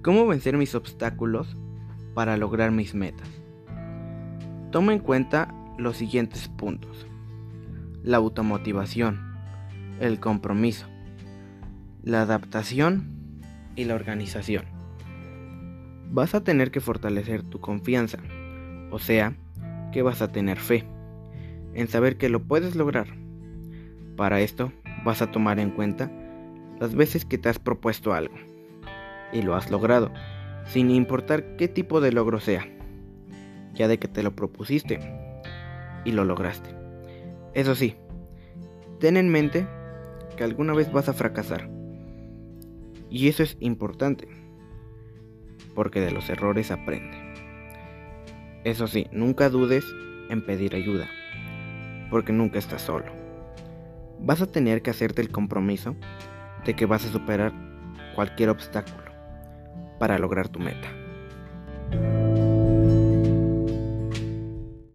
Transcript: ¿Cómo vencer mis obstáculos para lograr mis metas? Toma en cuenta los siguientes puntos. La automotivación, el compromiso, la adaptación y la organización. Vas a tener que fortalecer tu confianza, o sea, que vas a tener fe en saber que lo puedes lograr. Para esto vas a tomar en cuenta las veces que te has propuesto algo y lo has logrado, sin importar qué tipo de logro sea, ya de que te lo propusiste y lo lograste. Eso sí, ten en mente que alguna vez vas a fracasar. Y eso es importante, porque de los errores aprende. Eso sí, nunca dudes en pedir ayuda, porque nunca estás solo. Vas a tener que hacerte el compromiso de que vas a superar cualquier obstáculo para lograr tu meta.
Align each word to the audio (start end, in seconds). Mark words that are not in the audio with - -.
¿Cómo 0.00 0.28
vencer 0.28 0.56
mis 0.56 0.76
obstáculos 0.76 1.56
para 2.14 2.36
lograr 2.36 2.70
mis 2.70 2.94
metas? 2.94 3.28
Toma 4.70 4.92
en 4.92 5.00
cuenta 5.00 5.52
los 5.76 5.96
siguientes 5.96 6.46
puntos. 6.46 7.08
La 8.04 8.18
automotivación, 8.18 9.36
el 9.98 10.20
compromiso, 10.20 10.86
la 12.04 12.22
adaptación 12.22 13.08
y 13.74 13.86
la 13.86 13.96
organización. 13.96 14.66
Vas 16.12 16.32
a 16.36 16.44
tener 16.44 16.70
que 16.70 16.80
fortalecer 16.80 17.42
tu 17.42 17.58
confianza, 17.60 18.18
o 18.92 19.00
sea, 19.00 19.36
que 19.90 20.02
vas 20.02 20.22
a 20.22 20.30
tener 20.30 20.60
fe 20.60 20.84
en 21.74 21.88
saber 21.88 22.18
que 22.18 22.28
lo 22.28 22.44
puedes 22.44 22.76
lograr. 22.76 23.08
Para 24.16 24.40
esto 24.40 24.72
vas 25.04 25.22
a 25.22 25.32
tomar 25.32 25.58
en 25.58 25.70
cuenta 25.70 26.08
las 26.78 26.94
veces 26.94 27.24
que 27.24 27.36
te 27.36 27.48
has 27.48 27.58
propuesto 27.58 28.14
algo 28.14 28.36
y 29.32 29.42
lo 29.42 29.54
has 29.54 29.70
logrado, 29.70 30.10
sin 30.64 30.90
importar 30.90 31.56
qué 31.56 31.68
tipo 31.68 32.00
de 32.00 32.12
logro 32.12 32.40
sea, 32.40 32.66
ya 33.74 33.88
de 33.88 33.98
que 33.98 34.08
te 34.08 34.22
lo 34.22 34.34
propusiste 34.34 35.00
y 36.04 36.12
lo 36.12 36.24
lograste. 36.24 36.70
Eso 37.54 37.74
sí, 37.74 37.96
ten 39.00 39.16
en 39.16 39.28
mente 39.28 39.66
que 40.36 40.44
alguna 40.44 40.74
vez 40.74 40.92
vas 40.92 41.08
a 41.08 41.14
fracasar. 41.14 41.68
Y 43.10 43.28
eso 43.28 43.42
es 43.42 43.56
importante, 43.60 44.28
porque 45.74 46.00
de 46.00 46.10
los 46.10 46.28
errores 46.28 46.70
aprende. 46.70 47.16
Eso 48.64 48.86
sí, 48.86 49.06
nunca 49.12 49.48
dudes 49.48 49.84
en 50.28 50.44
pedir 50.44 50.74
ayuda, 50.74 51.08
porque 52.10 52.32
nunca 52.32 52.58
estás 52.58 52.82
solo. 52.82 53.06
Vas 54.20 54.42
a 54.42 54.46
tener 54.46 54.82
que 54.82 54.90
hacerte 54.90 55.22
el 55.22 55.30
compromiso 55.30 55.96
de 56.64 56.74
que 56.74 56.86
vas 56.86 57.06
a 57.06 57.12
superar 57.12 57.52
cualquier 58.14 58.50
obstáculo 58.50 59.07
para 59.98 60.18
lograr 60.18 60.48
tu 60.48 60.58
meta. 60.58 60.97